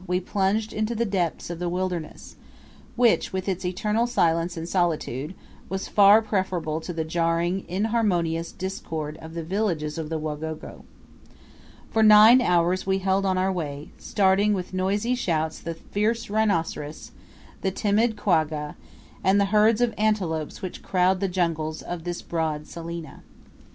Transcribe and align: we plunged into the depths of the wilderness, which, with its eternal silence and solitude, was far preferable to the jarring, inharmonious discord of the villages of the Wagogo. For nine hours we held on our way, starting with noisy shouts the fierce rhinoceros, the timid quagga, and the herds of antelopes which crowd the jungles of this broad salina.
we 0.07 0.19
plunged 0.19 0.73
into 0.73 0.95
the 0.95 1.05
depths 1.05 1.51
of 1.51 1.59
the 1.59 1.69
wilderness, 1.69 2.35
which, 2.95 3.31
with 3.31 3.47
its 3.47 3.63
eternal 3.63 4.07
silence 4.07 4.57
and 4.57 4.67
solitude, 4.67 5.35
was 5.69 5.87
far 5.87 6.23
preferable 6.23 6.81
to 6.81 6.91
the 6.91 7.03
jarring, 7.03 7.63
inharmonious 7.69 8.51
discord 8.51 9.15
of 9.21 9.35
the 9.35 9.43
villages 9.43 9.99
of 9.99 10.09
the 10.09 10.17
Wagogo. 10.19 10.83
For 11.91 12.01
nine 12.01 12.41
hours 12.41 12.87
we 12.87 12.97
held 12.97 13.27
on 13.27 13.37
our 13.37 13.51
way, 13.51 13.91
starting 13.99 14.53
with 14.55 14.73
noisy 14.73 15.13
shouts 15.13 15.59
the 15.59 15.75
fierce 15.75 16.31
rhinoceros, 16.31 17.11
the 17.61 17.69
timid 17.69 18.17
quagga, 18.17 18.75
and 19.23 19.39
the 19.39 19.45
herds 19.53 19.81
of 19.81 19.93
antelopes 19.99 20.63
which 20.63 20.81
crowd 20.81 21.19
the 21.19 21.27
jungles 21.27 21.83
of 21.83 22.05
this 22.05 22.23
broad 22.23 22.65
salina. 22.65 23.21